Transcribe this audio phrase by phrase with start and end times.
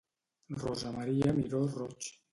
[0.61, 2.01] Rosa Maria Miró Roig.